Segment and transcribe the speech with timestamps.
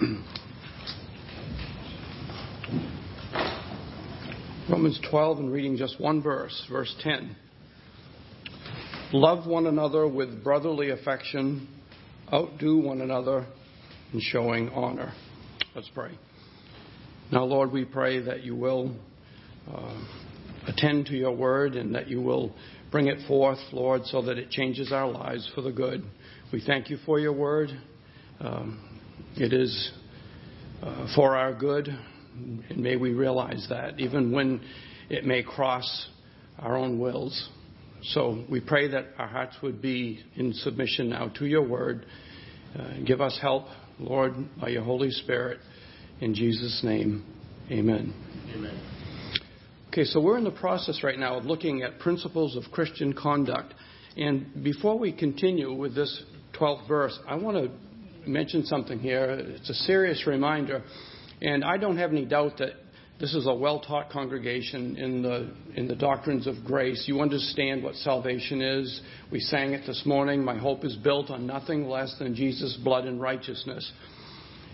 [4.70, 7.36] Romans 12 and reading just one verse, verse 10.
[9.12, 11.68] Love one another with brotherly affection,
[12.32, 13.44] outdo one another
[14.14, 15.12] in showing honor.
[15.74, 16.18] Let's pray.
[17.30, 18.96] Now, Lord, we pray that you will
[19.70, 20.02] uh,
[20.66, 22.54] attend to your word and that you will
[22.90, 26.02] bring it forth, Lord, so that it changes our lives for the good.
[26.52, 27.68] We thank you for your word.
[28.40, 28.89] Um,
[29.36, 29.92] it is
[30.82, 34.60] uh, for our good, and may we realize that, even when
[35.08, 36.08] it may cross
[36.58, 37.48] our own wills.
[38.02, 42.06] So we pray that our hearts would be in submission now to your word.
[42.78, 43.66] Uh, give us help,
[43.98, 45.58] Lord, by your Holy Spirit.
[46.20, 47.24] In Jesus' name,
[47.70, 48.14] amen.
[48.54, 48.80] Amen.
[49.88, 53.74] Okay, so we're in the process right now of looking at principles of Christian conduct.
[54.16, 56.22] And before we continue with this
[56.58, 57.70] 12th verse, I want to
[58.26, 59.30] mention something here.
[59.30, 60.82] It's a serious reminder.
[61.42, 62.72] And I don't have any doubt that
[63.20, 67.04] this is a well taught congregation in the, in the doctrines of grace.
[67.06, 69.02] You understand what salvation is.
[69.30, 70.42] We sang it this morning.
[70.42, 73.90] My hope is built on nothing less than Jesus' blood and righteousness.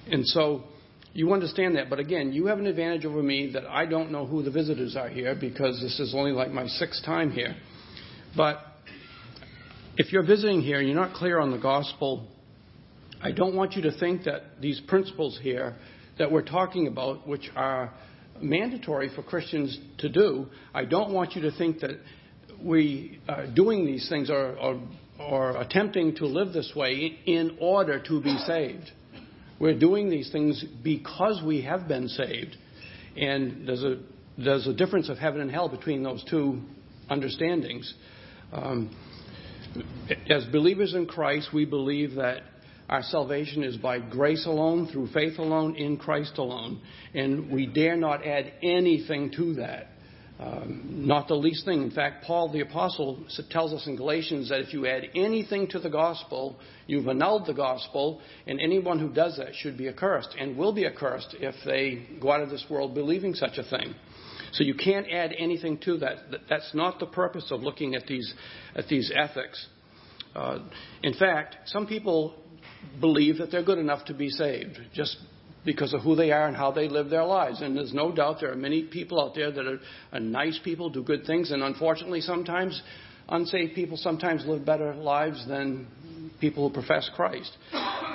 [0.09, 0.63] And so
[1.13, 1.91] you understand that.
[1.91, 4.95] But again, you have an advantage over me that I don't know who the visitors
[4.95, 7.57] are here because this is only like my sixth time here.
[8.37, 8.61] But
[9.97, 12.29] if you're visiting here and you're not clear on the gospel,
[13.22, 15.77] I don't want you to think that these principles here
[16.19, 17.92] that we're talking about, which are
[18.41, 21.98] mandatory for Christians to do, I don't want you to think that
[22.62, 24.81] we are doing these things or, or,
[25.19, 28.91] or attempting to live this way in order to be saved.
[29.58, 32.56] We're doing these things because we have been saved.
[33.17, 34.01] And there's a,
[34.36, 36.61] there's a difference of heaven and hell between those two
[37.08, 37.92] understandings.
[38.53, 38.95] Um,
[40.28, 42.42] as believers in Christ, we believe that
[42.89, 46.81] our salvation is by grace alone, through faith alone, in Christ alone.
[47.15, 49.89] And we dare not add anything to that.
[50.39, 51.83] Um, not the least thing.
[51.83, 55.79] In fact, Paul the Apostle tells us in Galatians that if you add anything to
[55.79, 60.57] the gospel, you've annulled the gospel, and anyone who does that should be accursed and
[60.57, 63.95] will be accursed if they go out of this world believing such a thing.
[64.53, 66.17] So you can't add anything to that.
[66.51, 68.33] That's not the purpose of looking at these,
[68.74, 69.67] at these ethics.
[70.35, 70.58] Uh,
[71.03, 72.35] in fact, some people
[73.01, 75.17] believe that they're good enough to be saved just
[75.64, 77.61] because of who they are and how they live their lives.
[77.61, 79.80] And there's no doubt there are many people out there that are,
[80.13, 82.80] are nice people, do good things, and unfortunately, sometimes
[83.29, 85.86] unsaved people sometimes live better lives than
[86.41, 87.51] people who profess Christ.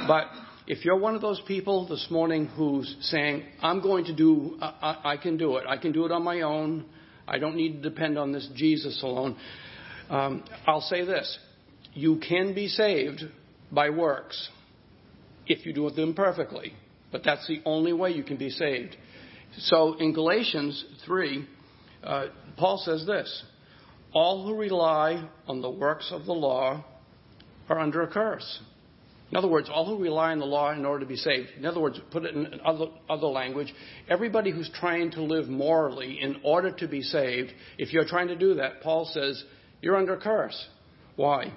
[0.07, 0.27] But
[0.67, 4.99] if you're one of those people this morning who's saying, I'm going to do, I,
[5.03, 6.85] I can do it, I can do it on my own,
[7.27, 9.35] I don't need to depend on this Jesus alone,
[10.09, 11.37] um, I'll say this.
[11.93, 13.23] You can be saved
[13.71, 14.49] by works
[15.47, 16.73] if you do them perfectly.
[17.11, 18.95] But that's the only way you can be saved.
[19.57, 21.47] So in Galatians 3,
[22.03, 22.25] uh,
[22.57, 23.43] Paul says this
[24.13, 26.85] All who rely on the works of the law
[27.69, 28.59] are under a curse.
[29.31, 31.49] In other words, all who rely on the law in order to be saved.
[31.57, 33.73] In other words, put it in other, other language,
[34.09, 38.35] everybody who's trying to live morally in order to be saved, if you're trying to
[38.35, 39.41] do that, Paul says,
[39.81, 40.67] you're under a curse.
[41.15, 41.53] Why?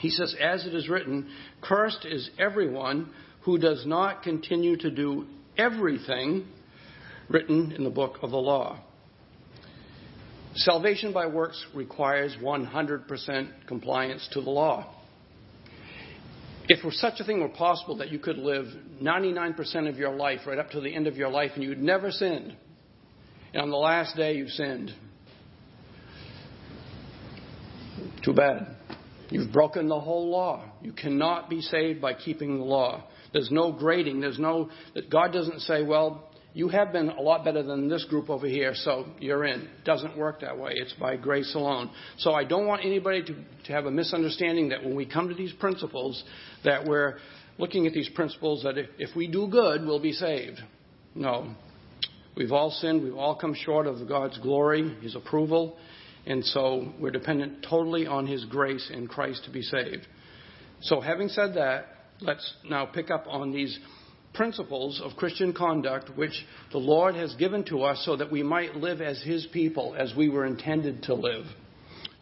[0.00, 1.30] He says, as it is written,
[1.60, 3.10] cursed is everyone
[3.42, 5.26] who does not continue to do
[5.58, 6.46] everything
[7.28, 8.80] written in the book of the law.
[10.54, 14.94] Salvation by works requires 100% compliance to the law.
[16.68, 18.66] If such a thing were possible that you could live
[19.02, 22.10] 99% of your life right up to the end of your life and you'd never
[22.10, 22.56] sinned,
[23.52, 24.94] and on the last day you sinned,
[28.24, 28.76] too bad.
[29.30, 30.64] You've broken the whole law.
[30.82, 33.04] You cannot be saved by keeping the law.
[33.32, 34.20] There's no grading.
[34.20, 34.70] There's no,
[35.10, 38.72] God doesn't say, well, you have been a lot better than this group over here,
[38.74, 39.60] so you're in.
[39.60, 40.72] It doesn't work that way.
[40.74, 41.90] It's by grace alone.
[42.18, 43.34] So I don't want anybody to,
[43.66, 46.22] to have a misunderstanding that when we come to these principles,
[46.64, 47.18] that we're
[47.56, 50.60] looking at these principles that if, if we do good, we'll be saved.
[51.14, 51.54] No.
[52.36, 53.04] We've all sinned.
[53.04, 55.76] We've all come short of God's glory, His approval.
[56.26, 60.06] And so we're dependent totally on His grace in Christ to be saved.
[60.82, 61.86] So having said that,
[62.20, 63.78] let's now pick up on these
[64.32, 68.76] principles of Christian conduct which the Lord has given to us so that we might
[68.76, 71.44] live as His people, as we were intended to live.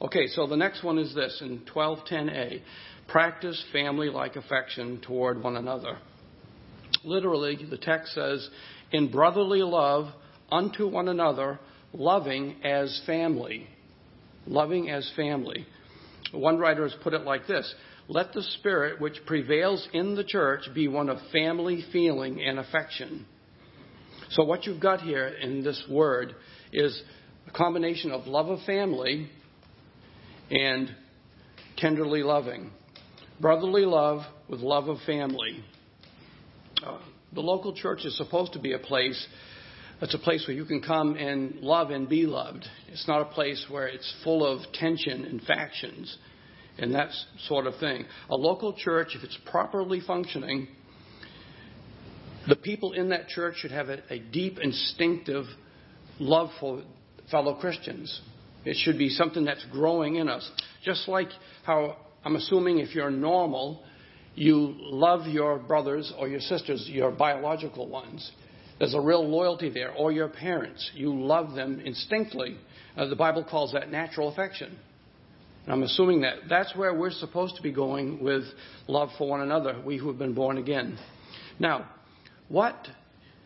[0.01, 2.61] Okay, so the next one is this in 1210a
[3.09, 5.99] practice family like affection toward one another.
[7.05, 8.49] Literally, the text says,
[8.93, 10.13] in brotherly love
[10.51, 11.59] unto one another,
[11.93, 13.67] loving as family.
[14.49, 15.67] Loving as family.
[16.33, 17.73] One writer has put it like this
[18.09, 23.27] let the spirit which prevails in the church be one of family feeling and affection.
[24.31, 26.35] So, what you've got here in this word
[26.73, 27.03] is
[27.47, 29.31] a combination of love of family
[30.51, 30.95] and
[31.77, 32.71] tenderly loving.
[33.41, 35.63] Brotherly love with love of family.
[36.85, 36.99] Uh,
[37.35, 39.27] the local church is supposed to be a place
[40.01, 42.65] that's a place where you can come and love and be loved.
[42.89, 46.17] It's not a place where it's full of tension and factions
[46.79, 47.11] and that
[47.47, 48.07] sort of thing.
[48.31, 50.69] A local church, if it's properly functioning,
[52.49, 55.45] the people in that church should have a, a deep, instinctive
[56.21, 56.83] love for
[57.31, 58.21] fellow Christians.
[58.65, 60.49] It should be something that's growing in us.
[60.85, 61.29] Just like
[61.65, 63.83] how I'm assuming if you're normal,
[64.35, 68.31] you love your brothers or your sisters, your biological ones.
[68.79, 69.93] There's a real loyalty there.
[69.93, 70.91] Or your parents.
[70.95, 72.57] You love them instinctively.
[72.97, 74.77] Uh, the Bible calls that natural affection.
[75.65, 78.45] And I'm assuming that that's where we're supposed to be going with
[78.87, 80.99] love for one another, we who have been born again.
[81.59, 81.89] Now,
[82.49, 82.89] what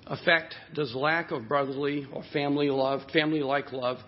[0.06, 3.98] effect does lack of brotherly or family love, family like love,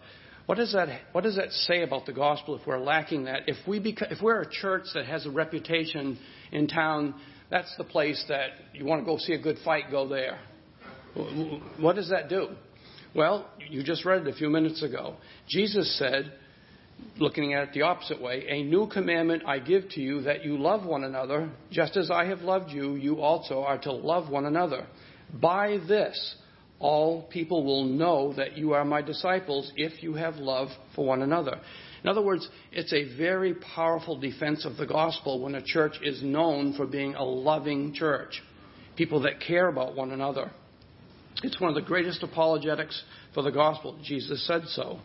[0.47, 3.49] what does, that, what does that say about the gospel if we're lacking that?
[3.49, 6.19] If, we beca- if we're a church that has a reputation
[6.53, 7.15] in town,
[7.51, 10.39] that's the place that you want to go see a good fight, go there.
[11.79, 12.49] What does that do?
[13.15, 15.17] Well, you just read it a few minutes ago.
[15.49, 16.33] Jesus said,
[17.17, 20.59] looking at it the opposite way, A new commandment I give to you that you
[20.59, 24.47] love one another, just as I have loved you, you also are to love one
[24.47, 24.87] another.
[25.41, 26.37] By this,
[26.81, 31.23] all people will know that you are my disciples if you have love for one
[31.23, 31.61] another.
[32.03, 36.23] In other words, it's a very powerful defense of the gospel when a church is
[36.23, 38.43] known for being a loving church.
[38.97, 40.51] People that care about one another.
[41.43, 43.03] It's one of the greatest apologetics
[43.35, 43.99] for the gospel.
[44.03, 44.99] Jesus said so.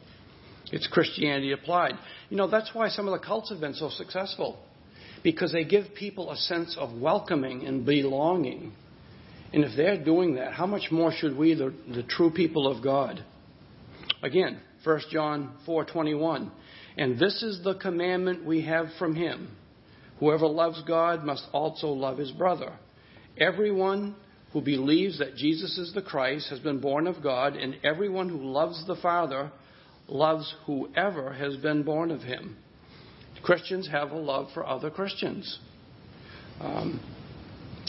[0.72, 1.94] It's Christianity applied.
[2.30, 4.60] You know, that's why some of the cults have been so successful.
[5.24, 8.72] Because they give people a sense of welcoming and belonging.
[9.52, 12.84] And if they're doing that, how much more should we, the, the true people of
[12.84, 13.24] God?
[14.22, 16.52] Again, 1 John 4:21.
[16.98, 19.50] And this is the commandment we have from him.
[20.20, 22.74] Whoever loves God must also love his brother.
[23.38, 24.16] Everyone
[24.54, 28.44] who believes that Jesus is the Christ has been born of God, and everyone who
[28.44, 29.51] loves the Father
[30.07, 32.57] loves whoever has been born of him.
[33.44, 35.60] Christians have a love for other Christians.
[36.60, 37.00] Um,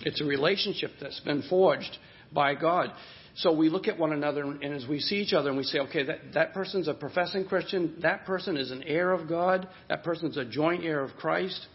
[0.05, 1.97] it's a relationship that's been forged
[2.33, 2.93] by God.
[3.37, 5.79] So we look at one another, and as we see each other, and we say,
[5.79, 10.05] okay, that, that person's a professing Christian, that person is an heir of God, that
[10.05, 11.67] person's a joint heir of Christ.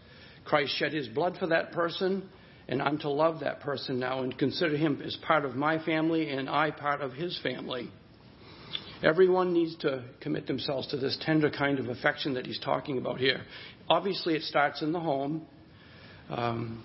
[0.44, 2.30] Christ shed his blood for that person,
[2.68, 6.30] and I'm to love that person now and consider him as part of my family
[6.30, 7.92] and I part of his family.
[9.04, 13.20] Everyone needs to commit themselves to this tender kind of affection that he's talking about
[13.20, 13.42] here.
[13.88, 15.46] Obviously, it starts in the home.
[16.30, 16.84] Um,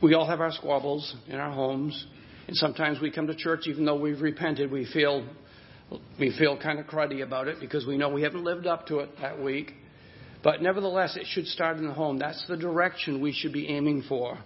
[0.00, 2.06] we all have our squabbles in our homes,
[2.46, 4.70] and sometimes we come to church even though we've repented.
[4.70, 5.26] We feel
[6.20, 8.98] we feel kind of cruddy about it because we know we haven't lived up to
[8.98, 9.72] it that week.
[10.42, 12.18] But nevertheless, it should start in the home.
[12.18, 14.38] That's the direction we should be aiming for.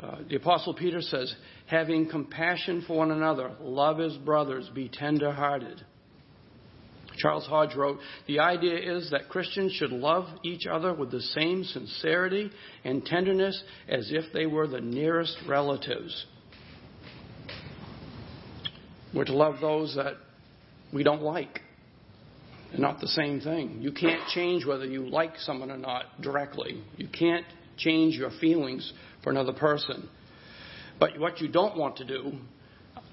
[0.00, 1.34] Uh, the Apostle Peter says,
[1.66, 5.84] having compassion for one another, love as brothers, be tender hearted.
[7.16, 11.64] Charles Hodge wrote, The idea is that Christians should love each other with the same
[11.64, 12.50] sincerity
[12.82, 16.26] and tenderness as if they were the nearest relatives.
[19.14, 20.14] We're to love those that
[20.92, 21.60] we don't like.
[22.78, 23.78] Not the same thing.
[23.80, 26.82] You can't change whether you like someone or not directly.
[26.96, 30.08] You can't change your feelings for another person.
[30.98, 32.32] But what you don't want to do,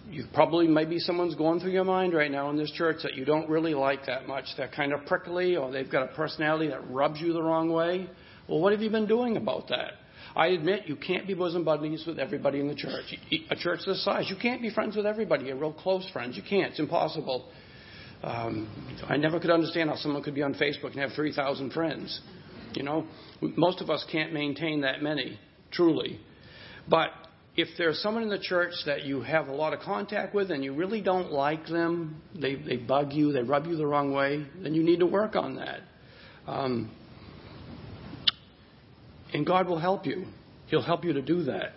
[0.10, 3.26] you probably maybe someone's going through your mind right now in this church that you
[3.26, 4.46] don't really like that much.
[4.58, 8.10] They're kind of prickly or they've got a personality that rubs you the wrong way.
[8.48, 9.94] Well, what have you been doing about that?
[10.36, 13.14] I admit you can't be bosom buddies with everybody in the church.
[13.50, 15.46] A church this size, you can't be friends with everybody.
[15.46, 16.38] You're real close friends.
[16.38, 16.72] You can't.
[16.72, 17.50] It's impossible.
[18.24, 18.70] Um,
[19.08, 22.20] I never could understand how someone could be on Facebook and have 3,000 friends.
[22.74, 23.06] You know,
[23.42, 25.40] most of us can't maintain that many,
[25.72, 26.20] truly.
[26.88, 27.10] But
[27.56, 30.64] if there's someone in the church that you have a lot of contact with and
[30.64, 34.46] you really don't like them, they, they bug you, they rub you the wrong way,
[34.62, 35.82] then you need to work on that.
[36.48, 36.92] Um,
[39.34, 40.26] and God will help you.
[40.68, 41.74] He'll help you to do that.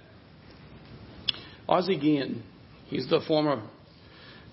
[1.69, 2.43] Ozzie Guillen,
[2.87, 3.63] he's the former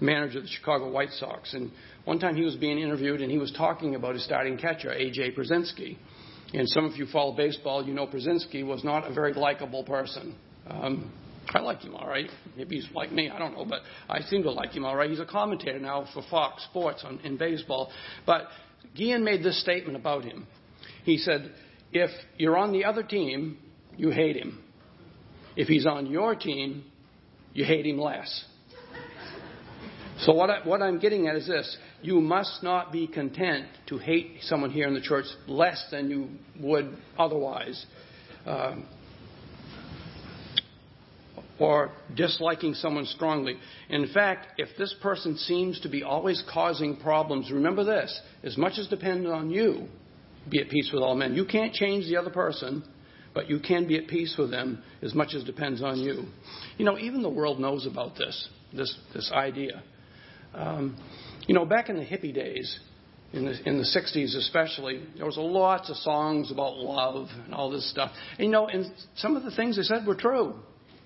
[0.02, 1.54] manager of the Chicago White Sox.
[1.54, 1.72] And
[2.06, 5.32] one time he was being interviewed and he was talking about his starting catcher, A.J.
[5.36, 5.98] Pierzynski.
[6.54, 10.36] And some of you follow baseball, you know Pierzynski was not a very likable person.
[10.68, 11.14] Um,
[11.50, 12.30] I like him all right.
[12.58, 13.30] Maybe he's like me.
[13.30, 15.10] I don't know, but I seem to like him all right.
[15.10, 17.92] He's a commentator now for Fox Sports on, in baseball.
[18.26, 18.48] But
[18.96, 20.48] Guillen made this statement about him.
[21.04, 21.52] He said,
[21.92, 23.58] if you're on the other team,
[23.98, 24.64] you hate him.
[25.56, 26.86] If he's on your team,
[27.54, 28.46] you hate him less.
[30.22, 33.98] So, what, I, what I'm getting at is this you must not be content to
[33.98, 37.86] hate someone here in the church less than you would otherwise.
[38.46, 38.86] Um,
[41.60, 43.56] or disliking someone strongly.
[43.90, 48.80] In fact, if this person seems to be always causing problems, remember this as much
[48.80, 49.88] as depends on you,
[50.50, 51.36] be at peace with all men.
[51.36, 52.84] You can't change the other person,
[53.36, 56.26] but you can be at peace with them as much as depends on you.
[56.78, 59.84] You know, even the world knows about this, this, this idea.
[60.54, 60.98] Um,
[61.48, 62.80] you know, back in the hippie days,
[63.34, 67.70] in the, in the 60s especially, there was lots of songs about love and all
[67.70, 68.12] this stuff.
[68.38, 70.56] And, you know, and some of the things they said were true,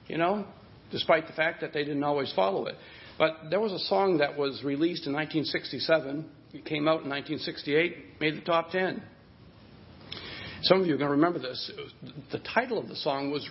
[0.08, 0.46] you know,
[0.92, 2.76] despite the fact that they didn't always follow it.
[3.18, 6.26] But there was a song that was released in 1967.
[6.54, 9.02] It came out in 1968, made the top 10.
[10.64, 11.72] Some of you are going to remember this.
[12.32, 13.48] The title of the song was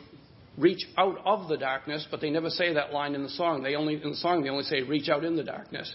[0.56, 3.62] reach out of the darkness, but they never say that line in the song.
[3.62, 5.94] They only in the song they only say reach out in the darkness.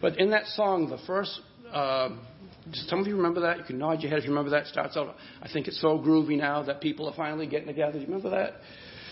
[0.00, 1.40] But in that song, the first
[1.72, 2.10] uh,
[2.72, 3.58] some of you remember that?
[3.58, 4.62] You can nod your head if you remember that.
[4.62, 7.92] It starts out, I think it's so groovy now that people are finally getting together.
[7.92, 8.54] Do you remember that?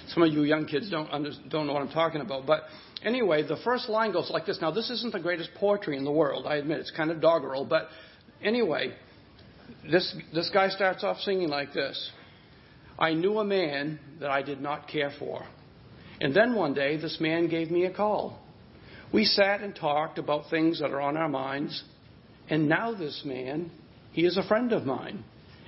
[0.09, 2.47] Some of you young kids don't, under, don't know what I'm talking about.
[2.47, 2.63] But
[3.03, 4.59] anyway, the first line goes like this.
[4.61, 6.47] Now, this isn't the greatest poetry in the world.
[6.47, 7.65] I admit it's kind of doggerel.
[7.65, 7.89] But
[8.43, 8.95] anyway,
[9.91, 12.11] this, this guy starts off singing like this
[12.99, 15.43] I knew a man that I did not care for.
[16.21, 18.39] And then one day, this man gave me a call.
[19.13, 21.83] We sat and talked about things that are on our minds.
[22.49, 23.71] And now, this man,
[24.13, 25.25] he is a friend of mine.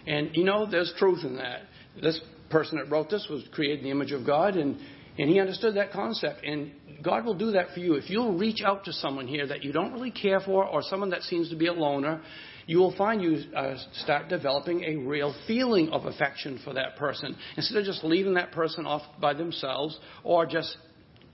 [0.06, 1.62] And you know, there's truth in that.
[2.00, 2.18] This
[2.50, 4.78] person that wrote this was created in the image of God, and,
[5.18, 6.44] and he understood that concept.
[6.44, 7.94] And God will do that for you.
[7.94, 11.10] If you'll reach out to someone here that you don't really care for, or someone
[11.10, 12.22] that seems to be a loner,
[12.68, 17.34] you will find you uh, start developing a real feeling of affection for that person
[17.56, 20.76] instead of just leaving that person off by themselves or just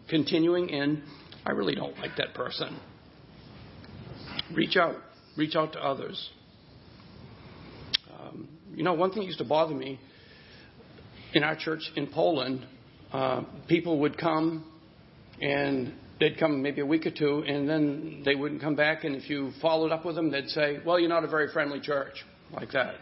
[0.09, 1.03] continuing in,
[1.45, 2.79] I really don't like that person.
[4.55, 4.95] Reach out.
[5.37, 6.31] Reach out to others.
[8.17, 9.99] Um, you know, one thing that used to bother me
[11.33, 12.65] in our church in Poland,
[13.13, 14.71] uh, people would come
[15.41, 19.05] and they'd come maybe a week or two, and then they wouldn't come back.
[19.05, 21.81] And if you followed up with them, they'd say, "Well, you're not a very friendly
[21.81, 22.95] church," like that.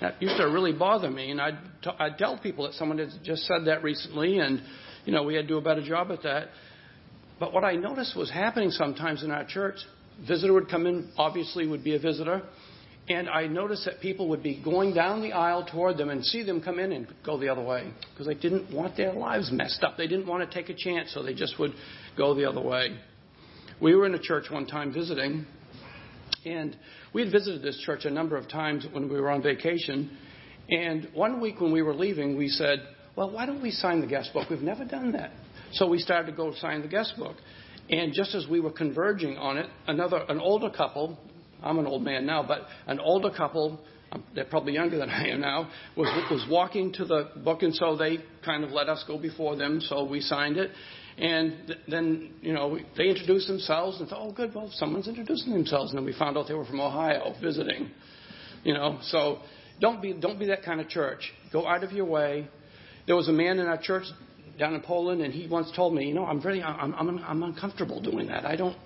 [0.00, 3.10] That used to really bother me, and I'd, t- I'd tell people that someone had
[3.22, 4.62] just said that recently, and
[5.04, 6.48] you know we had to do a better job at that.
[7.38, 9.76] But what I noticed was happening sometimes in our church.
[10.28, 12.42] Visitor would come in, obviously would be a visitor,
[13.08, 16.44] and I noticed that people would be going down the aisle toward them and see
[16.44, 19.82] them come in and go the other way because they didn't want their lives messed
[19.82, 19.96] up.
[19.96, 21.72] They didn't want to take a chance, so they just would
[22.16, 22.96] go the other way.
[23.80, 25.46] We were in a church one time visiting,
[26.44, 26.76] and
[27.12, 30.16] we had visited this church a number of times when we were on vacation.
[30.70, 32.78] And one week when we were leaving, we said,
[33.16, 34.48] Well, why don't we sign the guest book?
[34.48, 35.32] We've never done that.
[35.72, 37.36] So we started to go sign the guest book.
[37.90, 41.18] And just as we were converging on it, another, an older couple,
[41.62, 45.28] I'm an old man now, but an older couple, um, they're probably younger than I
[45.28, 49.04] am now, was, was walking to the book, and so they kind of let us
[49.06, 50.70] go before them, so we signed it.
[51.18, 55.52] And th- then, you know, they introduced themselves and thought, oh, good, well, someone's introducing
[55.52, 55.90] themselves.
[55.90, 57.90] And then we found out they were from Ohio visiting.
[58.64, 59.40] You know, so
[59.80, 61.32] don't be, don't be that kind of church.
[61.52, 62.48] Go out of your way.
[63.06, 64.04] There was a man in our church
[64.58, 67.42] down in Poland, and he once told me, you know, I'm very, I'm, I'm, I'm
[67.42, 68.46] uncomfortable doing that.
[68.46, 68.76] I don't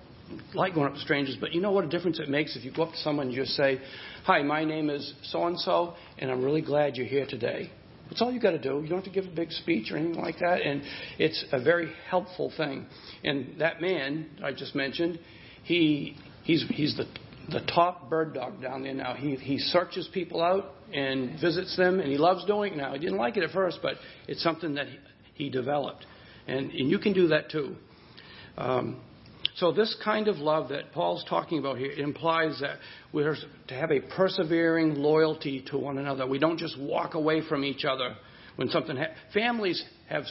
[0.53, 2.71] like going up to strangers, but you know what a difference it makes if you
[2.71, 3.79] go up to someone and just say,
[4.23, 7.71] Hi, my name is so and so, and I'm really glad you're here today.
[8.09, 8.81] That's all you got to do.
[8.81, 10.81] You don't have to give a big speech or anything like that, and
[11.17, 12.85] it's a very helpful thing.
[13.23, 15.19] And that man I just mentioned,
[15.63, 17.05] he he's he's the
[17.49, 19.13] the top bird dog down there now.
[19.13, 22.93] He he searches people out and visits them, and he loves doing it now.
[22.93, 23.95] He didn't like it at first, but
[24.27, 26.05] it's something that he, he developed,
[26.47, 27.75] and and you can do that too.
[28.57, 29.01] Um,
[29.57, 32.77] so, this kind of love that Paul's talking about here implies that
[33.11, 33.35] we're
[33.69, 36.27] to have a persevering loyalty to one another.
[36.27, 38.15] We don't just walk away from each other
[38.55, 40.25] when something ha- families have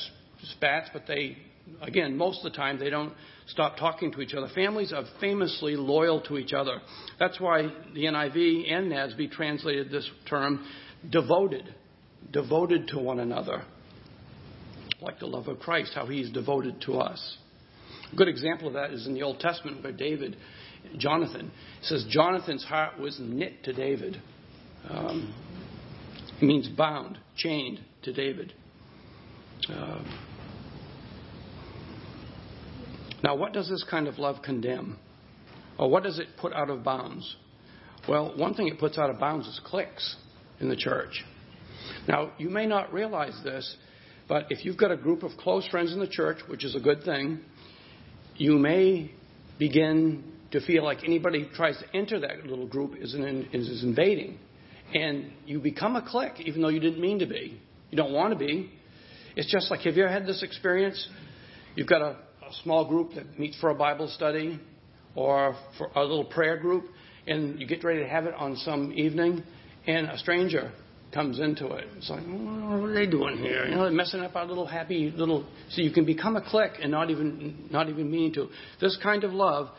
[0.53, 1.39] spats, but they,
[1.83, 3.13] again, most of the time they don't
[3.49, 4.47] stop talking to each other.
[4.55, 6.81] Families are famously loyal to each other.
[7.19, 7.63] That's why
[7.95, 10.65] the NIV and NASB translated this term
[11.11, 11.75] devoted,
[12.31, 13.65] devoted to one another,
[15.01, 17.39] like the love of Christ, how He's devoted to us.
[18.13, 20.37] A good example of that is in the Old Testament where David,
[20.97, 21.51] Jonathan,
[21.83, 24.21] says Jonathan's heart was knit to David.
[24.89, 25.35] Um,
[26.41, 28.53] it means bound, chained to David.
[29.69, 30.03] Uh,
[33.23, 34.99] now, what does this kind of love condemn?
[35.79, 37.37] Or what does it put out of bounds?
[38.09, 40.17] Well, one thing it puts out of bounds is cliques
[40.61, 41.25] in the church.
[42.07, 43.77] Now, you may not realize this,
[44.29, 46.81] but if you've got a group of close friends in the church, which is a
[46.81, 47.41] good thing,
[48.39, 49.11] you may
[49.59, 53.83] begin to feel like anybody who tries to enter that little group is, an, is
[53.83, 54.39] invading.
[54.95, 57.61] And you become a clique, even though you didn't mean to be.
[57.91, 58.71] You don't want to be.
[59.35, 61.09] It's just like, have you ever had this experience?
[61.75, 62.17] You've got a,
[62.47, 64.61] a small group that meets for a Bible study
[65.15, 66.85] or for a little prayer group,
[67.27, 69.43] and you get ready to have it on some evening,
[69.87, 70.73] and a stranger
[71.17, 71.89] comes into it.
[71.97, 73.65] It's like, what are they doing here?
[73.65, 75.47] You know, they're messing up our little happy little.
[75.71, 78.49] So you can become a clique and not even not even meaning to.
[78.81, 79.71] This kind of love.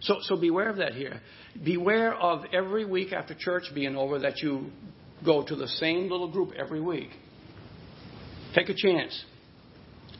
[0.00, 1.20] So so beware of that here.
[1.62, 4.70] Beware of every week after church being over that you
[5.24, 7.10] go to the same little group every week.
[8.54, 9.24] Take a chance.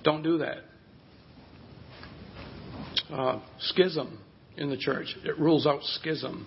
[0.04, 0.58] Don't do that.
[3.10, 4.18] Uh, schism
[4.58, 5.16] in the church.
[5.24, 6.46] It rules out schism.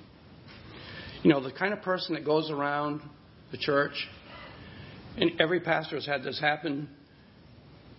[1.23, 3.01] You know, the kind of person that goes around
[3.55, 4.07] the church,
[5.17, 6.89] and every pastor has had this happen.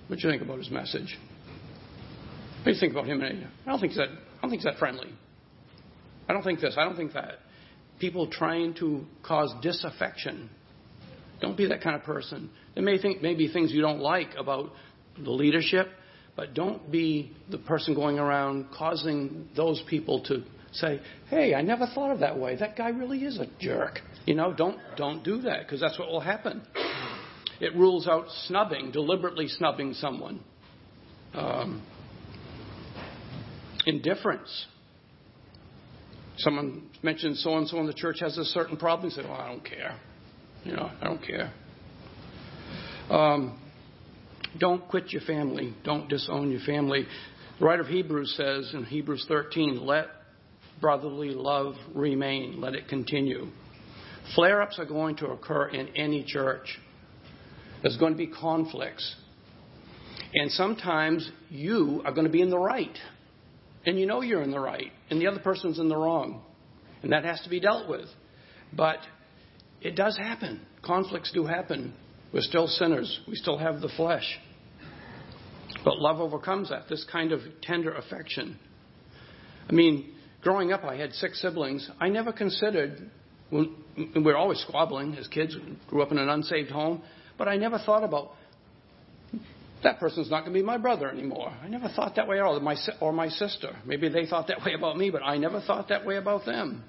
[0.07, 1.19] What do you think about his message?
[2.59, 3.23] What do you think about him?
[3.23, 4.09] I don't think that.
[4.09, 5.13] I don't think that friendly.
[6.29, 6.75] I don't think this.
[6.77, 7.39] I don't think that.
[7.99, 10.51] People trying to cause disaffection.
[11.41, 12.51] Don't be that kind of person.
[12.75, 14.73] There may think maybe things you don't like about
[15.23, 15.89] the leadership,
[16.35, 20.43] but don't be the person going around causing those people to
[20.73, 22.57] say, "Hey, I never thought of that way.
[22.57, 26.09] That guy really is a jerk." You know, don't don't do that because that's what
[26.09, 26.63] will happen.
[27.61, 30.41] It rules out snubbing, deliberately snubbing someone.
[31.35, 31.83] Um,
[33.87, 34.67] indifference.
[36.39, 39.11] Someone mentioned so and so in the church has a certain problem.
[39.11, 39.99] Say, "Well, I don't care."
[40.65, 41.53] You know, I don't care.
[43.09, 43.59] Um,
[44.59, 45.75] don't quit your family.
[45.85, 47.07] Don't disown your family.
[47.59, 50.07] The writer of Hebrews says in Hebrews 13, let
[50.81, 52.61] brotherly love remain.
[52.61, 53.49] Let it continue.
[54.35, 56.79] Flare ups are going to occur in any church.
[57.83, 59.15] There's going to be conflicts.
[60.35, 62.97] And sometimes you are going to be in the right.
[63.85, 64.91] And you know you're in the right.
[65.11, 66.43] And the other person's in the wrong.
[67.03, 68.07] And that has to be dealt with.
[68.73, 68.99] But
[69.81, 70.61] it does happen.
[70.83, 71.95] Conflicts do happen.
[72.33, 73.21] We're still sinners.
[73.29, 74.39] We still have the flesh.
[75.85, 78.59] But love overcomes that, this kind of tender affection.
[79.69, 80.13] I mean,
[80.47, 81.91] growing up, I had six siblings.
[81.99, 83.11] I never considered,
[83.51, 83.69] we
[84.15, 85.57] were always squabbling as kids,
[85.89, 87.03] grew up in an unsaved home,
[87.37, 88.31] but I never thought about
[89.83, 91.53] that person's not going to be my brother anymore.
[91.61, 93.71] I never thought that way at all, my, or my sister.
[93.85, 96.85] Maybe they thought that way about me, but I never thought that way about them.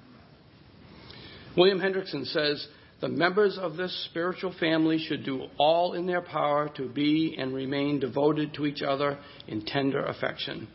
[1.56, 2.64] William Hendriksen says,
[3.00, 7.52] the members of this spiritual family should do all in their power to be and
[7.52, 9.18] remain devoted to each other
[9.48, 10.68] in tender affection.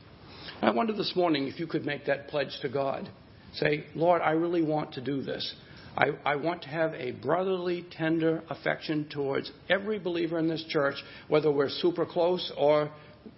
[0.63, 3.09] I wonder this morning if you could make that pledge to God.
[3.55, 5.53] Say, Lord, I really want to do this.
[5.97, 10.95] I, I, want to have a brotherly, tender affection towards every believer in this church,
[11.27, 12.89] whether we're super close or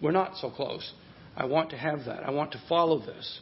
[0.03, 0.93] we're not so close.
[1.35, 2.23] I want to have that.
[2.23, 3.39] I want to follow this.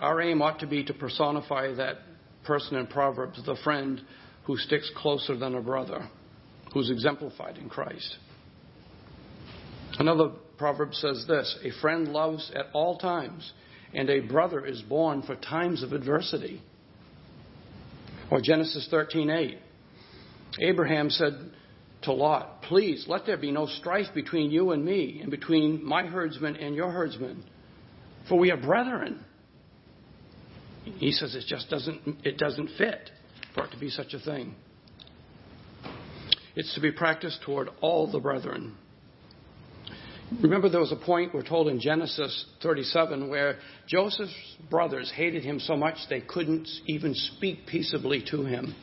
[0.00, 1.98] Our aim ought to be to personify that
[2.44, 4.02] person in Proverbs, the friend
[4.42, 6.10] who sticks closer than a brother,
[6.72, 8.18] who's exemplified in Christ.
[10.00, 10.32] Another
[10.64, 13.52] proverb says this A friend loves at all times,
[13.92, 16.62] and a brother is born for times of adversity.
[18.30, 19.58] Or Genesis 13:8.
[20.60, 21.34] Abraham said
[22.04, 26.06] to Lot, Please let there be no strife between you and me, and between my
[26.06, 27.44] herdsmen and your herdsmen,
[28.26, 29.22] for we are brethren.
[30.84, 33.10] He says it just doesn't, it doesn't fit
[33.54, 34.54] for it to be such a thing.
[36.56, 38.78] It's to be practiced toward all the brethren.
[40.40, 44.34] Remember, there was a point we're told in Genesis 37 where Joseph's
[44.70, 48.74] brothers hated him so much they couldn't even speak peaceably to him.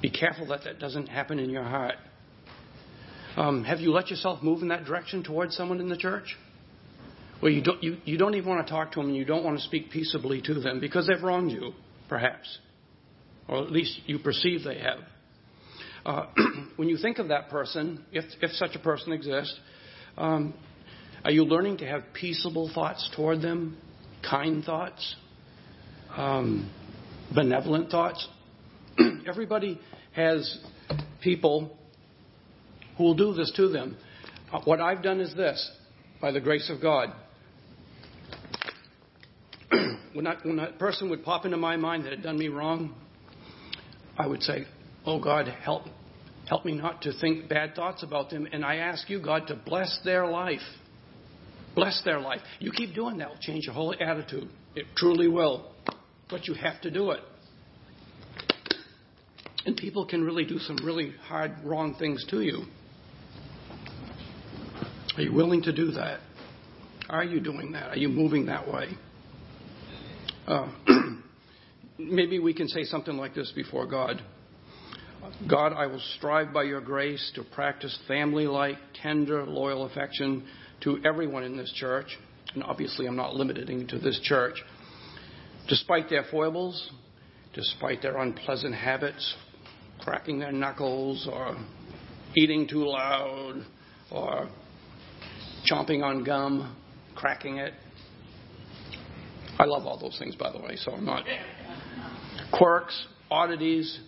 [0.00, 1.96] Be careful that that doesn't happen in your heart.
[3.36, 6.36] Um, have you let yourself move in that direction towards someone in the church?
[7.42, 9.44] Well, you don't, you, you don't even want to talk to them and you don't
[9.44, 11.72] want to speak peaceably to them because they've wronged you,
[12.08, 12.58] perhaps.
[13.48, 14.98] Or at least you perceive they have.
[16.04, 16.26] Uh,
[16.76, 19.58] when you think of that person, if, if such a person exists,
[20.16, 20.54] um,
[21.24, 23.76] are you learning to have peaceable thoughts toward them,
[24.28, 25.16] kind thoughts,
[26.16, 26.70] um,
[27.34, 28.26] benevolent thoughts?
[29.28, 29.80] Everybody
[30.12, 30.58] has
[31.22, 31.76] people
[32.96, 33.96] who will do this to them.
[34.52, 35.70] Uh, what I've done is this,
[36.20, 37.12] by the grace of God
[40.12, 42.94] when that, when that person would pop into my mind that had done me wrong,
[44.18, 44.66] I would say,
[45.06, 45.84] Oh God, help,
[46.50, 48.46] help me not to think bad thoughts about them.
[48.52, 50.58] And I ask you, God, to bless their life.
[51.76, 52.40] Bless their life.
[52.58, 54.48] You keep doing that, will change your whole attitude.
[54.74, 55.70] It truly will.
[56.28, 57.20] But you have to do it.
[59.64, 62.64] And people can really do some really hard, wrong things to you.
[65.16, 66.18] Are you willing to do that?
[67.08, 67.90] Are you doing that?
[67.90, 68.88] Are you moving that way?
[70.48, 70.68] Uh,
[71.98, 74.20] maybe we can say something like this before God
[75.48, 80.44] God, I will strive by your grace to practice family like, tender, loyal affection
[80.82, 82.18] to everyone in this church.
[82.54, 84.54] And obviously, I'm not limiting to this church.
[85.68, 86.90] Despite their foibles,
[87.54, 89.34] despite their unpleasant habits,
[90.00, 91.56] cracking their knuckles, or
[92.36, 93.64] eating too loud,
[94.10, 94.48] or
[95.70, 96.76] chomping on gum,
[97.14, 97.74] cracking it.
[99.58, 101.24] I love all those things, by the way, so I'm not.
[102.52, 103.98] Quirks, oddities.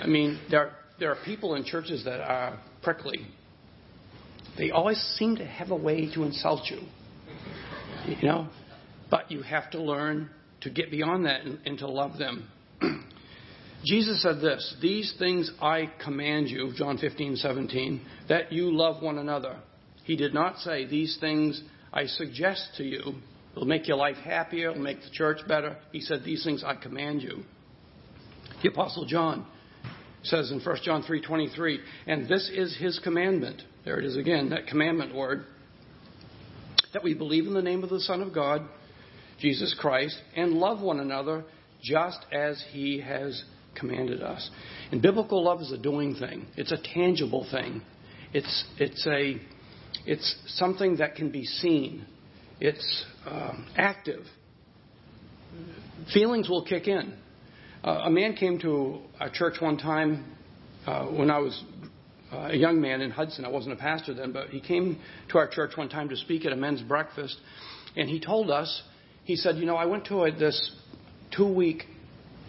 [0.00, 3.26] I mean, there, there are people in churches that are prickly.
[4.56, 6.80] They always seem to have a way to insult you.
[8.06, 8.48] You know?
[9.10, 10.30] But you have to learn
[10.62, 12.48] to get beyond that and, and to love them.
[13.84, 19.18] Jesus said this These things I command you, John 15, 17, that you love one
[19.18, 19.56] another.
[20.04, 21.62] He did not say, These things
[21.92, 23.14] I suggest to you.
[23.52, 25.76] It'll make your life happier, it'll make the church better.
[25.92, 27.44] He said, These things I command you.
[28.62, 29.46] The Apostle John
[30.22, 33.62] says in 1 John 3:23, and this is his commandment.
[33.84, 35.44] There it is again, that commandment word.
[36.92, 38.62] That we believe in the name of the Son of God,
[39.38, 41.44] Jesus Christ, and love one another
[41.82, 44.50] just as he has commanded us.
[44.90, 46.46] And biblical love is a doing thing.
[46.56, 47.82] It's a tangible thing.
[48.32, 49.36] It's it's a
[50.06, 52.04] it's something that can be seen.
[52.60, 54.24] It's um, active.
[56.12, 57.14] Feelings will kick in.
[57.84, 60.34] Uh, a man came to a church one time
[60.86, 61.62] uh, when I was
[62.32, 63.44] uh, a young man in Hudson.
[63.44, 64.98] I wasn't a pastor then, but he came
[65.30, 67.36] to our church one time to speak at a men's breakfast,
[67.96, 68.82] and he told us,
[69.24, 70.72] he said, You know, I went to a, this
[71.30, 71.84] two week,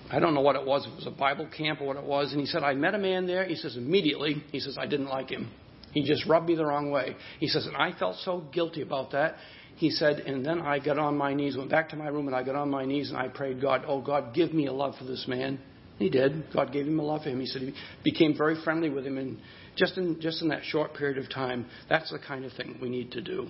[0.10, 2.32] I don't know what it was, it was a Bible camp or what it was,
[2.32, 3.46] and he said, I met a man there.
[3.46, 5.52] He says, immediately, he says, I didn't like him.
[5.92, 7.15] He just rubbed me the wrong way.
[7.39, 9.36] He says, and I felt so guilty about that.
[9.80, 12.36] He said, and then I got on my knees, went back to my room, and
[12.36, 14.96] I got on my knees and I prayed, God, oh God, give me a love
[14.98, 15.60] for this man.
[15.98, 16.52] He did.
[16.54, 17.39] God gave him a love for him.
[17.39, 19.38] He said he became very friendly with him, and
[19.76, 22.89] just in just in that short period of time, that's the kind of thing we
[22.89, 23.48] need to do.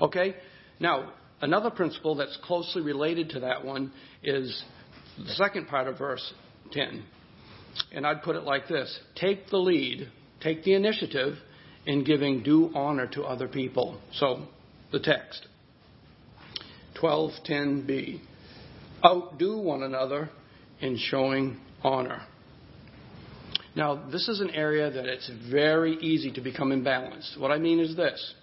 [0.00, 0.34] Okay.
[0.80, 3.92] Now, another principle that's closely related to that one
[4.24, 4.64] is
[5.16, 6.32] the second part of verse
[6.72, 7.04] 10.
[7.92, 10.08] And I'd put it like this Take the lead
[10.42, 11.36] take the initiative
[11.86, 14.00] in giving due honor to other people.
[14.14, 14.46] So,
[14.92, 15.46] the text
[17.02, 18.20] 1210b
[19.04, 20.30] outdo one another
[20.80, 22.22] in showing honor.
[23.74, 27.38] Now, this is an area that it's very easy to become imbalanced.
[27.38, 28.34] What I mean is this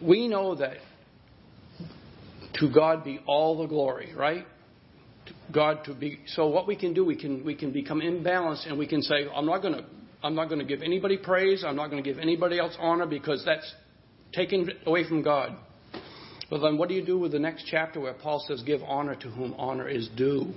[0.00, 0.78] we know that
[2.54, 4.44] to God be all the glory, right?
[5.54, 8.76] God to be so what we can do we can we can become imbalanced and
[8.76, 9.84] we can say I'm not going to
[10.22, 11.64] I'm not going to give anybody praise.
[11.64, 13.72] I'm not going to give anybody else honor because that's
[14.32, 15.56] taken away from God.
[16.50, 19.14] But then what do you do with the next chapter where Paul says, Give honor
[19.14, 20.52] to whom honor is due?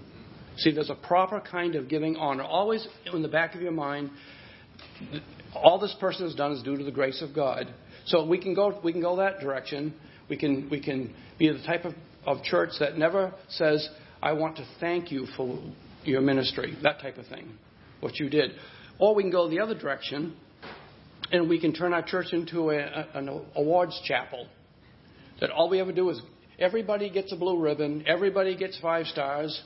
[0.57, 2.43] See, there's a proper kind of giving honor.
[2.43, 4.09] Always in the back of your mind,
[5.53, 7.73] all this person has done is due to the grace of God.
[8.05, 9.93] So we can go, we can go that direction.
[10.29, 11.93] We can, we can be the type of,
[12.25, 13.87] of church that never says,
[14.21, 15.59] I want to thank you for
[16.03, 17.57] your ministry, that type of thing,
[17.99, 18.51] what you did.
[18.99, 20.35] Or we can go the other direction
[21.31, 24.47] and we can turn our church into a, an awards chapel.
[25.41, 26.21] That all we ever do is
[26.59, 29.61] everybody gets a blue ribbon, everybody gets five stars,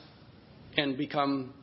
[0.77, 1.53] and become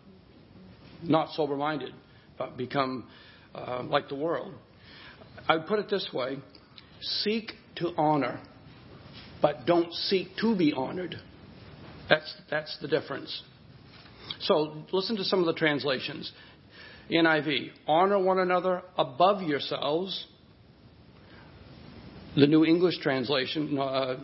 [1.03, 1.93] not sober minded,
[2.39, 3.09] but become
[3.55, 4.55] uh, like the world.
[5.49, 6.39] I would put it this way
[7.01, 8.41] seek to honor,
[9.43, 11.15] but don't seek to be honored.
[12.09, 13.43] That's, that's the difference.
[14.41, 16.33] So listen to some of the translations.
[17.11, 20.27] NIV, honor one another above yourselves.
[22.35, 24.17] The New English translation, uh,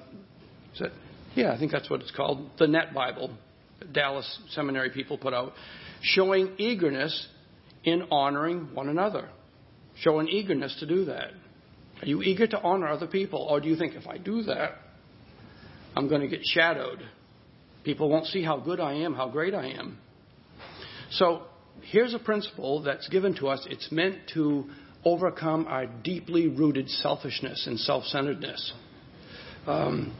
[0.74, 0.92] it,
[1.34, 3.30] yeah, I think that's what it's called, the Net Bible,
[3.92, 5.52] Dallas Seminary people put out,
[6.02, 7.26] showing eagerness
[7.84, 9.28] in honoring one another.
[9.96, 11.30] Showing eagerness to do that.
[12.00, 13.46] Are you eager to honor other people?
[13.48, 14.72] Or do you think if I do that,
[15.94, 17.02] I'm going to get shadowed?
[17.84, 19.98] People won't see how good I am, how great I am.
[21.10, 21.42] So
[21.80, 23.66] here's a principle that's given to us.
[23.70, 24.68] It's meant to
[25.04, 28.72] overcome our deeply rooted selfishness and self centeredness,
[29.66, 30.14] um,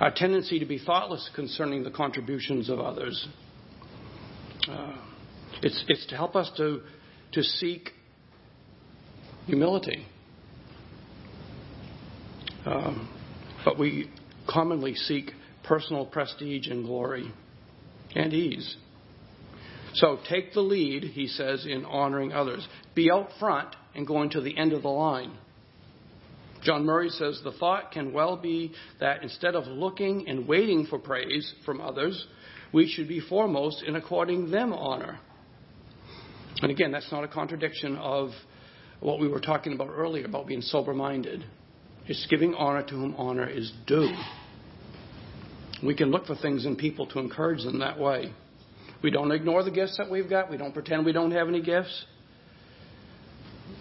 [0.00, 3.26] our tendency to be thoughtless concerning the contributions of others.
[4.68, 4.96] Uh,
[5.62, 6.82] it's, it's to help us to,
[7.32, 7.90] to seek
[9.46, 10.06] humility.
[12.64, 13.08] Um,
[13.64, 14.10] but we
[14.48, 15.32] commonly seek
[15.64, 17.32] personal prestige and glory
[18.14, 18.76] and ease.
[19.94, 22.66] So take the lead, he says, in honoring others.
[22.94, 25.36] Be out front and going to the end of the line.
[26.62, 30.98] John Murray says the thought can well be that instead of looking and waiting for
[30.98, 32.26] praise from others,
[32.72, 35.20] we should be foremost in according them honor.
[36.60, 38.30] And again, that's not a contradiction of
[39.00, 41.44] what we were talking about earlier about being sober minded.
[42.06, 44.10] It's giving honor to whom honor is due.
[45.84, 48.32] We can look for things in people to encourage them that way.
[49.02, 50.50] We don't ignore the gifts that we've got.
[50.50, 52.04] We don't pretend we don't have any gifts.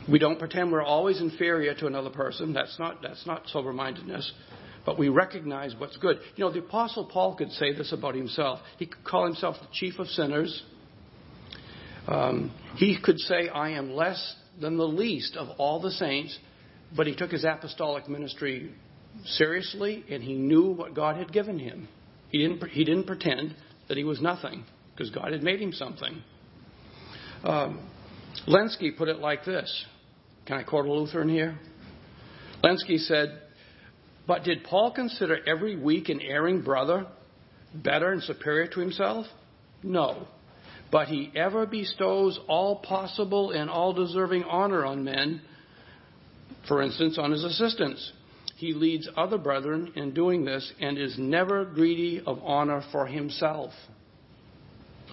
[0.10, 2.54] We don't pretend we're always inferior to another person.
[2.54, 4.32] That's not, that's not sober mindedness.
[4.86, 6.20] But we recognize what's good.
[6.36, 8.60] You know, the Apostle Paul could say this about himself.
[8.78, 10.64] He could call himself the chief of sinners.
[12.08, 16.38] Um, he could say, I am less than the least of all the saints,
[16.96, 18.74] but he took his apostolic ministry
[19.26, 21.90] seriously and he knew what God had given him.
[22.30, 23.56] He didn't, he didn't pretend
[23.90, 24.64] that he was nothing
[24.98, 26.24] because God had made him something.
[27.44, 27.88] Um,
[28.48, 29.86] Lenski put it like this.
[30.46, 31.60] Can I quote a Lutheran here?
[32.64, 33.42] Lenski said,
[34.26, 37.06] But did Paul consider every weak and erring brother
[37.76, 39.28] better and superior to himself?
[39.84, 40.28] No.
[40.92, 45.42] But he ever bestows all possible and all deserving honor on men,
[46.68, 48.14] for instance, on his assistants.
[48.56, 53.72] He leads other brethren in doing this and is never greedy of honor for himself.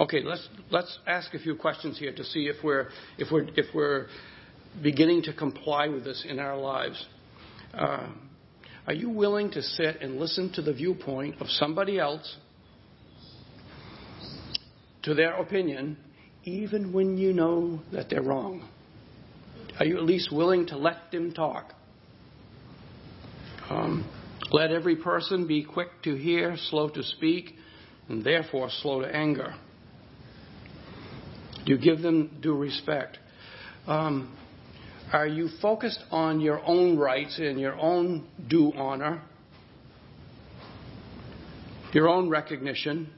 [0.00, 3.66] Okay, let's let's ask a few questions here to see if we're if we're if
[3.72, 4.06] we're
[4.82, 7.06] beginning to comply with this in our lives.
[7.72, 8.08] Uh,
[8.88, 12.38] are you willing to sit and listen to the viewpoint of somebody else,
[15.04, 15.96] to their opinion,
[16.42, 18.68] even when you know that they're wrong?
[19.78, 21.72] Are you at least willing to let them talk?
[23.70, 24.10] Um,
[24.50, 27.54] let every person be quick to hear, slow to speak,
[28.08, 29.54] and therefore slow to anger.
[31.64, 33.18] Do you give them due respect?
[33.86, 34.36] Um,
[35.12, 39.22] are you focused on your own rights and your own due honor,
[41.92, 43.10] your own recognition?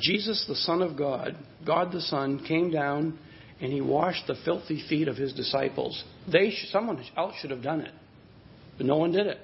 [0.00, 3.18] Jesus, the Son of God, God the Son, came down
[3.60, 6.02] and he washed the filthy feet of his disciples.
[6.30, 7.92] They, someone else should have done it,
[8.78, 9.38] but no one did it.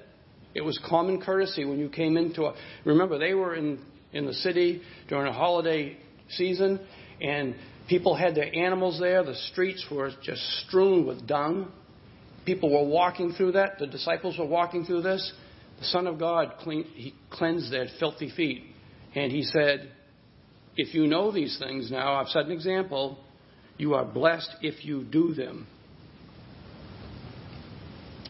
[0.55, 2.55] It was common courtesy when you came into a.
[2.83, 3.79] Remember, they were in,
[4.11, 5.97] in the city during a holiday
[6.29, 6.79] season,
[7.21, 7.55] and
[7.87, 9.23] people had their animals there.
[9.23, 11.71] The streets were just strewn with dung.
[12.45, 13.79] People were walking through that.
[13.79, 15.33] The disciples were walking through this.
[15.79, 18.63] The Son of God he cleansed their filthy feet.
[19.15, 19.91] And he said,
[20.75, 23.19] If you know these things now, I've set an example,
[23.77, 25.67] you are blessed if you do them.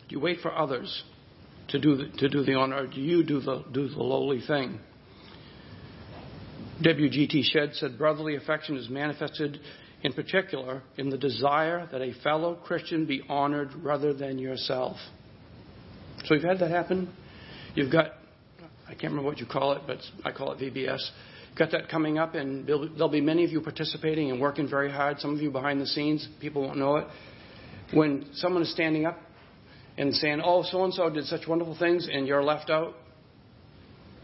[0.09, 1.03] Do you wait for others
[1.69, 4.41] to do the, to do the honor, or do you do the, do the lowly
[4.45, 4.79] thing?
[6.83, 7.43] W.G.T.
[7.43, 9.59] Shedd said brotherly affection is manifested
[10.03, 14.97] in particular in the desire that a fellow Christian be honored rather than yourself.
[16.25, 17.11] So you've had that happen.
[17.73, 18.11] You've got,
[18.85, 20.99] I can't remember what you call it, but I call it VBS.
[21.49, 24.91] You've got that coming up, and there'll be many of you participating and working very
[24.91, 25.19] hard.
[25.19, 27.07] Some of you behind the scenes, people won't know it.
[27.91, 29.17] When someone is standing up
[29.97, 32.93] and saying, "Oh, so and so did such wonderful things," and you're left out,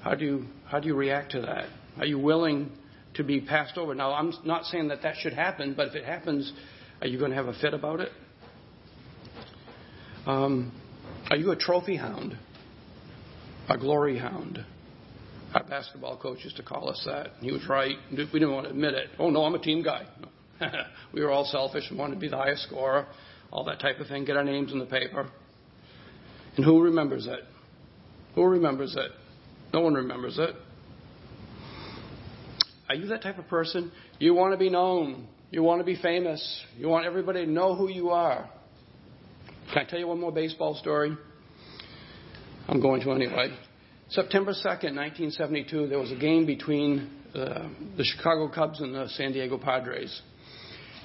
[0.01, 1.65] how do you how do you react to that?
[1.97, 2.71] Are you willing
[3.15, 3.93] to be passed over?
[3.93, 6.51] Now, I'm not saying that that should happen, but if it happens,
[7.01, 8.09] are you going to have a fit about it?
[10.25, 10.71] Um,
[11.29, 12.37] are you a trophy hound?
[13.69, 14.65] A glory hound?
[15.53, 17.33] Our basketball coach used to call us that.
[17.39, 17.95] He was right.
[18.11, 19.09] We didn't want to admit it.
[19.19, 20.05] Oh, no, I'm a team guy.
[21.13, 23.07] we were all selfish and wanted to be the highest scorer,
[23.51, 25.29] all that type of thing, get our names in the paper.
[26.55, 27.41] And who remembers it?
[28.35, 29.11] Who remembers it?
[29.73, 30.55] No one remembers it.
[32.93, 33.91] Are you that type of person?
[34.19, 35.27] You want to be known.
[35.49, 36.63] You want to be famous.
[36.77, 38.47] You want everybody to know who you are.
[39.73, 41.17] Can I tell you one more baseball story?
[42.67, 43.57] I'm going to anyway.
[44.09, 49.31] September 2nd, 1972, there was a game between uh, the Chicago Cubs and the San
[49.31, 50.21] Diego Padres.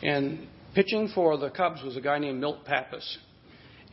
[0.02, 3.16] And pitching for the Cubs was a guy named Milt Pappas.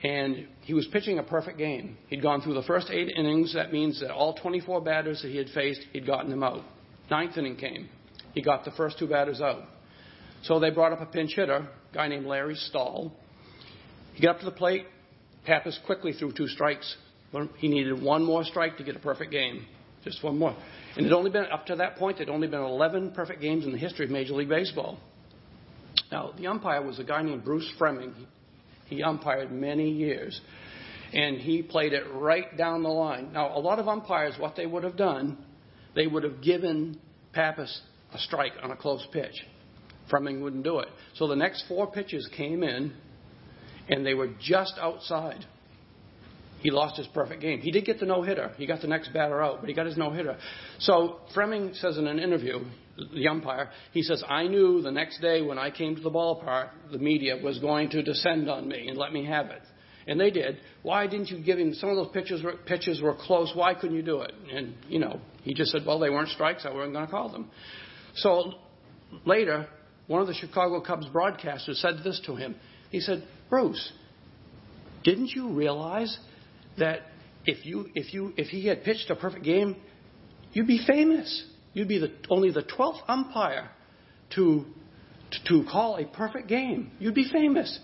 [0.03, 1.97] And he was pitching a perfect game.
[2.09, 3.53] He'd gone through the first eight innings.
[3.53, 6.61] That means that all 24 batters that he had faced, he'd gotten them out.
[7.09, 7.89] Ninth inning came.
[8.33, 9.63] He got the first two batters out.
[10.43, 13.11] So they brought up a pinch hitter, a guy named Larry Stahl.
[14.13, 14.85] He got up to the plate.
[15.45, 16.95] Pappas quickly threw two strikes.
[17.57, 19.65] He needed one more strike to get a perfect game.
[20.03, 20.55] Just one more.
[20.95, 23.65] And it only been, up to that point, there had only been 11 perfect games
[23.65, 24.99] in the history of Major League Baseball.
[26.11, 28.13] Now, the umpire was a guy named Bruce Froemming.
[28.85, 30.39] He umpired many years.
[31.13, 33.33] And he played it right down the line.
[33.33, 35.37] Now, a lot of umpires, what they would have done
[35.95, 36.99] they would have given
[37.33, 37.81] Pappas
[38.13, 39.35] a strike on a close pitch.
[40.11, 40.89] Froemming wouldn't do it.
[41.15, 42.93] So the next four pitches came in,
[43.89, 45.45] and they were just outside.
[46.59, 47.59] He lost his perfect game.
[47.59, 48.51] He did get the no hitter.
[48.57, 50.37] He got the next batter out, but he got his no hitter.
[50.79, 52.59] So Froemming says in an interview,
[53.13, 56.69] the umpire, he says, I knew the next day when I came to the ballpark,
[56.91, 59.61] the media was going to descend on me and let me have it.
[60.07, 60.57] And they did.
[60.81, 61.73] Why didn't you give him?
[61.73, 63.51] Some of those pitches were, pitches were close.
[63.53, 64.33] Why couldn't you do it?
[64.51, 66.65] And, you know, he just said, well, they weren't strikes.
[66.65, 67.49] I wasn't going to call them.
[68.15, 68.53] So
[69.25, 69.67] later,
[70.07, 72.55] one of the Chicago Cubs broadcasters said this to him.
[72.89, 73.93] He said, Bruce,
[75.03, 76.17] didn't you realize
[76.79, 77.01] that
[77.45, 79.75] if, you, if, you, if he had pitched a perfect game,
[80.51, 81.45] you'd be famous?
[81.73, 83.69] You'd be the, only the 12th umpire
[84.35, 84.65] to,
[85.31, 86.91] to, to call a perfect game.
[86.99, 87.79] You'd be famous.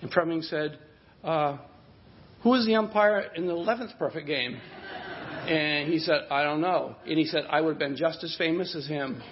[0.00, 0.78] And Froemming said,
[1.22, 1.58] uh,
[2.42, 4.58] Who was the umpire in the 11th perfect game?
[5.48, 6.96] And he said, I don't know.
[7.06, 9.22] And he said, I would have been just as famous as him.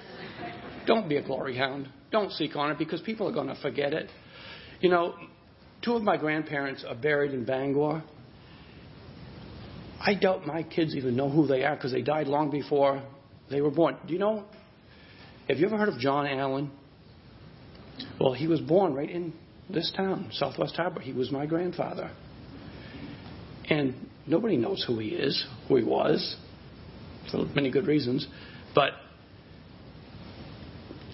[0.86, 1.88] Don't be a glory hound.
[2.10, 4.10] Don't seek honor because people are going to forget it.
[4.80, 5.14] You know,
[5.82, 8.02] two of my grandparents are buried in Bangor.
[10.00, 13.02] I doubt my kids even know who they are because they died long before
[13.50, 13.96] they were born.
[14.06, 14.44] Do you know?
[15.48, 16.70] Have you ever heard of John Allen?
[18.18, 19.34] Well, he was born right in
[19.68, 21.00] this town, Southwest Harbor.
[21.00, 22.10] He was my grandfather.
[23.68, 26.36] And nobody knows who he is, who he was,
[27.30, 28.26] for many good reasons.
[28.74, 28.92] But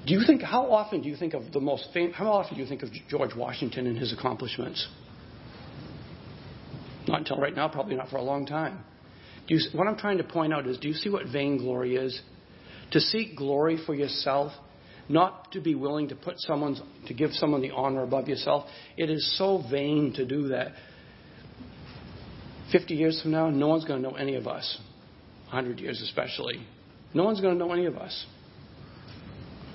[0.06, 2.62] do you think, how often do you think of the most famous, how often do
[2.62, 4.86] you think of George Washington and his accomplishments?
[7.08, 8.84] Not until right now, probably not for a long time.
[9.48, 12.20] You, what I'm trying to point out is do you see what vainglory is?
[12.92, 14.52] To seek glory for yourself,
[15.08, 18.66] not to be willing to put someone's, to give someone the honor above yourself.
[18.96, 20.72] It is so vain to do that.
[22.72, 24.78] 50 years from now, no one's going to know any of us.
[25.50, 26.66] 100 years especially.
[27.14, 28.26] No one's going to know any of us.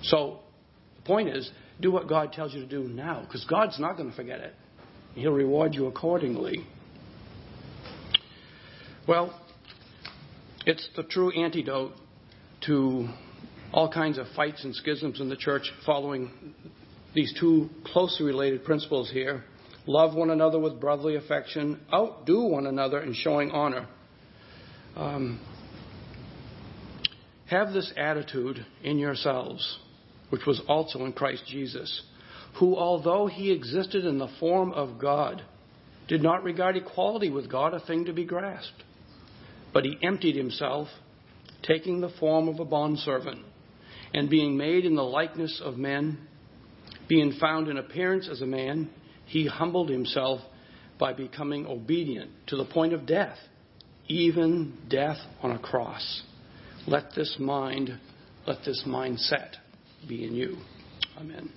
[0.04, 0.39] So
[0.97, 1.49] the point is,
[1.80, 4.54] do what God tells you to do now, because God's not going to forget it.
[5.15, 6.65] He'll reward you accordingly.
[9.08, 9.39] Well,
[10.65, 11.93] it's the true antidote
[12.67, 13.08] to
[13.73, 16.54] all kinds of fights and schisms in the church following
[17.15, 19.43] these two closely related principles here.
[19.88, 23.88] Love one another with brotherly affection, outdo one another in showing honor.
[24.96, 25.39] Um,
[27.48, 29.80] have this attitude in yourselves
[30.30, 32.04] which was also in Christ Jesus,
[32.60, 35.44] who, although he existed in the form of God,
[36.08, 38.84] did not regard equality with God a thing to be grasped,
[39.74, 40.88] but he emptied himself,
[41.63, 43.46] taking the form of a bondservant,
[44.13, 46.17] and being made in the likeness of men,
[47.08, 48.89] being found in appearance as a man,
[49.32, 50.41] he humbled himself
[51.00, 53.38] by becoming obedient to the point of death,
[54.10, 56.24] even death on a cross.
[56.86, 57.98] Let this mind,
[58.46, 59.54] let this mindset
[60.06, 60.58] be in you.
[61.17, 61.50] Amen.